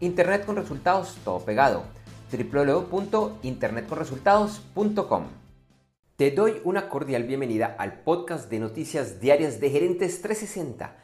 Internet 0.00 0.44
con 0.46 0.56
resultados, 0.56 1.18
todo 1.24 1.44
pegado. 1.44 1.84
www.internetconresultados.com. 2.32 5.24
Te 6.16 6.30
doy 6.30 6.62
una 6.64 6.88
cordial 6.88 7.24
bienvenida 7.24 7.76
al 7.78 8.00
podcast 8.00 8.50
de 8.50 8.60
noticias 8.60 9.20
diarias 9.20 9.60
de 9.60 9.68
Gerentes 9.68 10.22
360 10.22 10.96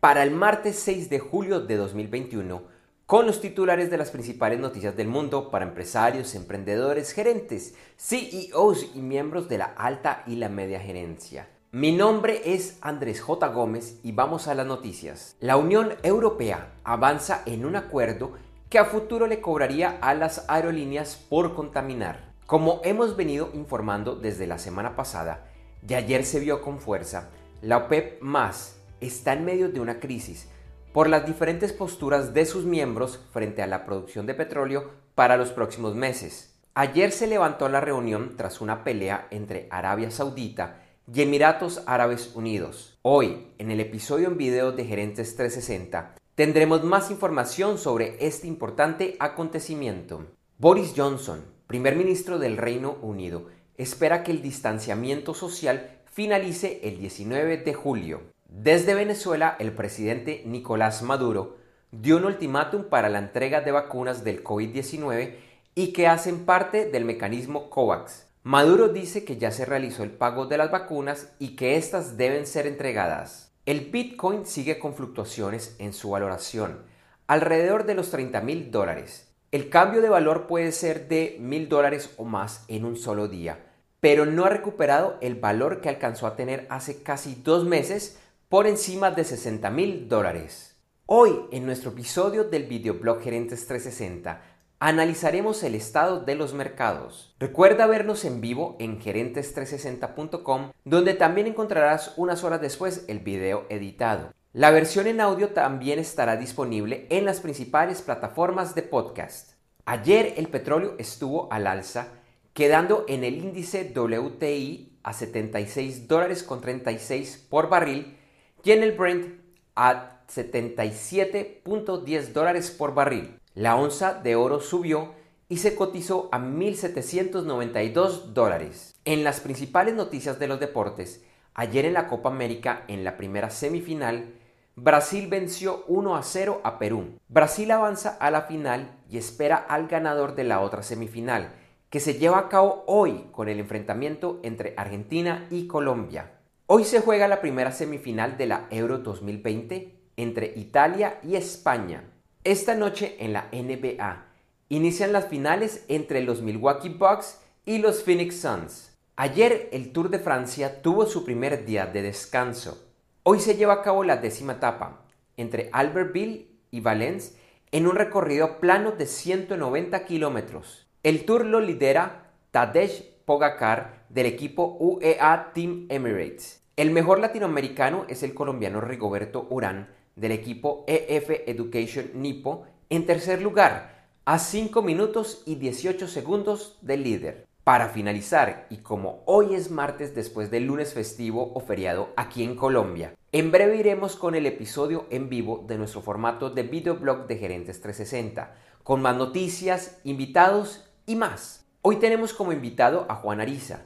para 0.00 0.22
el 0.22 0.30
martes 0.30 0.78
6 0.78 1.10
de 1.10 1.18
julio 1.18 1.60
de 1.60 1.76
2021 1.76 2.62
con 3.04 3.26
los 3.26 3.42
titulares 3.42 3.90
de 3.90 3.98
las 3.98 4.10
principales 4.10 4.60
noticias 4.60 4.96
del 4.96 5.08
mundo 5.08 5.50
para 5.50 5.66
empresarios, 5.66 6.34
emprendedores, 6.34 7.12
gerentes, 7.12 7.74
CEOs 7.96 8.92
y 8.94 9.00
miembros 9.00 9.50
de 9.50 9.58
la 9.58 9.74
alta 9.76 10.22
y 10.26 10.36
la 10.36 10.48
media 10.48 10.80
gerencia. 10.80 11.50
Mi 11.70 11.92
nombre 11.92 12.54
es 12.54 12.78
Andrés 12.80 13.20
J. 13.20 13.46
Gómez 13.48 14.00
y 14.02 14.12
vamos 14.12 14.48
a 14.48 14.54
las 14.54 14.66
noticias. 14.66 15.36
La 15.38 15.58
Unión 15.58 15.96
Europea 16.02 16.72
avanza 16.82 17.42
en 17.44 17.66
un 17.66 17.76
acuerdo 17.76 18.32
que 18.70 18.78
a 18.78 18.86
futuro 18.86 19.26
le 19.26 19.42
cobraría 19.42 19.98
a 20.00 20.14
las 20.14 20.46
aerolíneas 20.48 21.16
por 21.28 21.54
contaminar. 21.54 22.32
Como 22.46 22.80
hemos 22.84 23.18
venido 23.18 23.50
informando 23.52 24.16
desde 24.16 24.46
la 24.46 24.58
semana 24.58 24.96
pasada 24.96 25.44
y 25.86 25.92
ayer 25.92 26.24
se 26.24 26.40
vio 26.40 26.62
con 26.62 26.78
fuerza, 26.78 27.28
la 27.60 27.76
OPEP 27.76 28.22
más 28.22 28.78
está 29.02 29.34
en 29.34 29.44
medio 29.44 29.68
de 29.68 29.80
una 29.80 30.00
crisis 30.00 30.48
por 30.94 31.10
las 31.10 31.26
diferentes 31.26 31.74
posturas 31.74 32.32
de 32.32 32.46
sus 32.46 32.64
miembros 32.64 33.20
frente 33.30 33.60
a 33.60 33.66
la 33.66 33.84
producción 33.84 34.24
de 34.24 34.32
petróleo 34.32 34.90
para 35.14 35.36
los 35.36 35.50
próximos 35.50 35.94
meses. 35.94 36.54
Ayer 36.72 37.12
se 37.12 37.26
levantó 37.26 37.68
la 37.68 37.82
reunión 37.82 38.38
tras 38.38 38.62
una 38.62 38.84
pelea 38.84 39.26
entre 39.30 39.68
Arabia 39.70 40.10
Saudita 40.10 40.87
y 41.14 41.22
Emiratos 41.22 41.82
Árabes 41.86 42.32
Unidos. 42.34 42.98
Hoy, 43.02 43.46
en 43.58 43.70
el 43.70 43.80
episodio 43.80 44.28
en 44.28 44.36
video 44.36 44.72
de 44.72 44.84
Gerentes 44.84 45.36
360, 45.36 46.16
tendremos 46.34 46.84
más 46.84 47.10
información 47.10 47.78
sobre 47.78 48.16
este 48.26 48.46
importante 48.46 49.16
acontecimiento. 49.18 50.26
Boris 50.58 50.92
Johnson, 50.94 51.44
primer 51.66 51.96
ministro 51.96 52.38
del 52.38 52.58
Reino 52.58 52.98
Unido, 53.00 53.46
espera 53.78 54.22
que 54.22 54.32
el 54.32 54.42
distanciamiento 54.42 55.32
social 55.32 55.98
finalice 56.04 56.80
el 56.82 56.98
19 56.98 57.58
de 57.58 57.74
julio. 57.74 58.22
Desde 58.48 58.94
Venezuela, 58.94 59.56
el 59.58 59.72
presidente 59.72 60.42
Nicolás 60.44 61.02
Maduro 61.02 61.56
dio 61.90 62.18
un 62.18 62.26
ultimátum 62.26 62.84
para 62.84 63.08
la 63.08 63.18
entrega 63.18 63.62
de 63.62 63.72
vacunas 63.72 64.24
del 64.24 64.44
COVID-19 64.44 65.36
y 65.74 65.92
que 65.92 66.06
hacen 66.06 66.44
parte 66.44 66.90
del 66.90 67.04
mecanismo 67.04 67.70
COVAX, 67.70 68.27
Maduro 68.44 68.88
dice 68.88 69.24
que 69.24 69.36
ya 69.36 69.50
se 69.50 69.64
realizó 69.64 70.04
el 70.04 70.12
pago 70.12 70.46
de 70.46 70.56
las 70.56 70.70
vacunas 70.70 71.32
y 71.38 71.56
que 71.56 71.76
éstas 71.76 72.16
deben 72.16 72.46
ser 72.46 72.66
entregadas. 72.66 73.52
El 73.66 73.90
Bitcoin 73.90 74.46
sigue 74.46 74.78
con 74.78 74.94
fluctuaciones 74.94 75.74
en 75.78 75.92
su 75.92 76.10
valoración, 76.10 76.82
alrededor 77.26 77.84
de 77.84 77.94
los 77.94 78.10
30 78.10 78.40
mil 78.40 78.70
dólares. 78.70 79.28
El 79.50 79.68
cambio 79.68 80.00
de 80.00 80.08
valor 80.08 80.46
puede 80.46 80.72
ser 80.72 81.08
de 81.08 81.36
mil 81.40 81.68
dólares 81.68 82.14
o 82.16 82.24
más 82.24 82.64
en 82.68 82.84
un 82.84 82.96
solo 82.96 83.28
día, 83.28 83.66
pero 84.00 84.24
no 84.24 84.44
ha 84.44 84.50
recuperado 84.50 85.18
el 85.20 85.34
valor 85.34 85.80
que 85.80 85.88
alcanzó 85.88 86.26
a 86.26 86.36
tener 86.36 86.66
hace 86.70 87.02
casi 87.02 87.34
dos 87.42 87.64
meses 87.64 88.18
por 88.48 88.66
encima 88.66 89.10
de 89.10 89.24
60 89.24 89.68
mil 89.70 90.08
dólares. 90.08 90.76
Hoy, 91.06 91.34
en 91.50 91.66
nuestro 91.66 91.90
episodio 91.90 92.44
del 92.44 92.64
videoblog 92.64 93.20
Gerentes 93.20 93.66
360, 93.66 94.42
analizaremos 94.80 95.62
el 95.62 95.74
estado 95.74 96.20
de 96.20 96.34
los 96.34 96.54
mercados. 96.54 97.34
Recuerda 97.38 97.86
vernos 97.86 98.24
en 98.24 98.40
vivo 98.40 98.76
en 98.78 99.00
gerentes360.com, 99.00 100.72
donde 100.84 101.14
también 101.14 101.46
encontrarás 101.46 102.14
unas 102.16 102.44
horas 102.44 102.60
después 102.60 103.04
el 103.08 103.20
video 103.20 103.66
editado. 103.68 104.32
La 104.52 104.70
versión 104.70 105.06
en 105.06 105.20
audio 105.20 105.50
también 105.50 105.98
estará 105.98 106.36
disponible 106.36 107.06
en 107.10 107.24
las 107.24 107.40
principales 107.40 108.02
plataformas 108.02 108.74
de 108.74 108.82
podcast. 108.82 109.52
Ayer 109.84 110.34
el 110.36 110.48
petróleo 110.48 110.94
estuvo 110.98 111.52
al 111.52 111.66
alza, 111.66 112.08
quedando 112.54 113.04
en 113.08 113.24
el 113.24 113.36
índice 113.36 113.92
WTI 113.94 114.98
a 115.02 115.12
76 115.12 116.08
dólares 116.08 116.42
con 116.42 116.60
36 116.60 117.46
por 117.48 117.68
barril 117.68 118.16
y 118.64 118.72
en 118.72 118.82
el 118.82 118.92
Brent 118.92 119.40
a 119.76 120.17
77.10 120.28 122.32
dólares 122.32 122.70
por 122.70 122.94
barril. 122.94 123.40
La 123.54 123.76
onza 123.76 124.14
de 124.14 124.36
oro 124.36 124.60
subió 124.60 125.14
y 125.48 125.58
se 125.58 125.74
cotizó 125.74 126.28
a 126.30 126.38
1.792 126.38 128.26
dólares. 128.32 128.94
En 129.04 129.24
las 129.24 129.40
principales 129.40 129.94
noticias 129.94 130.38
de 130.38 130.46
los 130.46 130.60
deportes, 130.60 131.24
ayer 131.54 131.86
en 131.86 131.94
la 131.94 132.06
Copa 132.06 132.28
América, 132.28 132.84
en 132.88 133.02
la 133.04 133.16
primera 133.16 133.48
semifinal, 133.50 134.34
Brasil 134.76 135.26
venció 135.26 135.84
1 135.88 136.16
a 136.16 136.22
0 136.22 136.60
a 136.62 136.78
Perú. 136.78 137.18
Brasil 137.28 137.70
avanza 137.70 138.10
a 138.10 138.30
la 138.30 138.42
final 138.42 138.94
y 139.10 139.16
espera 139.18 139.56
al 139.56 139.88
ganador 139.88 140.36
de 140.36 140.44
la 140.44 140.60
otra 140.60 140.84
semifinal, 140.84 141.52
que 141.90 141.98
se 141.98 142.14
lleva 142.14 142.38
a 142.38 142.48
cabo 142.48 142.84
hoy 142.86 143.24
con 143.32 143.48
el 143.48 143.58
enfrentamiento 143.58 144.38
entre 144.44 144.74
Argentina 144.76 145.48
y 145.50 145.66
Colombia. 145.66 146.34
Hoy 146.66 146.84
se 146.84 147.00
juega 147.00 147.26
la 147.26 147.40
primera 147.40 147.72
semifinal 147.72 148.36
de 148.36 148.46
la 148.46 148.68
Euro 148.70 148.98
2020 148.98 149.97
entre 150.18 150.52
Italia 150.56 151.20
y 151.22 151.36
España. 151.36 152.02
Esta 152.44 152.74
noche 152.74 153.16
en 153.20 153.32
la 153.32 153.48
NBA 153.52 154.26
inician 154.68 155.12
las 155.12 155.28
finales 155.28 155.84
entre 155.88 156.22
los 156.22 156.42
Milwaukee 156.42 156.90
Bucks 156.90 157.40
y 157.64 157.78
los 157.78 158.02
Phoenix 158.02 158.40
Suns. 158.40 158.98
Ayer 159.16 159.68
el 159.72 159.92
Tour 159.92 160.10
de 160.10 160.18
Francia 160.18 160.82
tuvo 160.82 161.06
su 161.06 161.24
primer 161.24 161.64
día 161.64 161.86
de 161.86 162.02
descanso. 162.02 162.84
Hoy 163.22 163.38
se 163.38 163.54
lleva 163.54 163.74
a 163.74 163.82
cabo 163.82 164.02
la 164.02 164.16
décima 164.16 164.54
etapa 164.54 165.04
entre 165.36 165.70
Albertville 165.72 166.48
y 166.72 166.80
Valence 166.80 167.36
en 167.70 167.86
un 167.86 167.94
recorrido 167.94 168.58
plano 168.58 168.92
de 168.92 169.06
190 169.06 170.04
kilómetros. 170.04 170.88
El 171.04 171.24
Tour 171.26 171.44
lo 171.44 171.60
lidera 171.60 172.32
Tadej 172.50 173.22
Pogacar 173.24 174.04
del 174.08 174.26
equipo 174.26 174.76
UEA 174.80 175.52
Team 175.54 175.86
Emirates. 175.90 176.64
El 176.76 176.90
mejor 176.90 177.20
latinoamericano 177.20 178.04
es 178.08 178.24
el 178.24 178.34
colombiano 178.34 178.80
Rigoberto 178.80 179.46
Urán 179.50 179.97
del 180.18 180.32
equipo 180.32 180.84
EF 180.86 181.30
Education 181.46 182.10
Nipo 182.14 182.66
en 182.90 183.06
tercer 183.06 183.42
lugar, 183.42 184.06
a 184.24 184.38
5 184.38 184.82
minutos 184.82 185.42
y 185.46 185.54
18 185.54 186.06
segundos 186.08 186.78
del 186.82 187.02
líder. 187.02 187.46
Para 187.64 187.88
finalizar, 187.88 188.66
y 188.70 188.78
como 188.78 189.22
hoy 189.26 189.54
es 189.54 189.70
martes 189.70 190.14
después 190.14 190.50
del 190.50 190.64
lunes 190.64 190.94
festivo 190.94 191.52
o 191.54 191.60
feriado 191.60 192.10
aquí 192.16 192.42
en 192.42 192.56
Colombia, 192.56 193.14
en 193.30 193.50
breve 193.50 193.76
iremos 193.76 194.16
con 194.16 194.34
el 194.34 194.46
episodio 194.46 195.06
en 195.10 195.28
vivo 195.28 195.64
de 195.66 195.76
nuestro 195.76 196.00
formato 196.00 196.48
de 196.48 196.62
videoblog 196.62 197.26
de 197.26 197.36
Gerentes 197.36 197.80
360, 197.82 198.54
con 198.82 199.02
más 199.02 199.16
noticias, 199.16 199.98
invitados 200.04 200.88
y 201.04 201.16
más. 201.16 201.66
Hoy 201.82 201.96
tenemos 201.96 202.32
como 202.32 202.52
invitado 202.52 203.04
a 203.10 203.16
Juan 203.16 203.40
Ariza, 203.40 203.82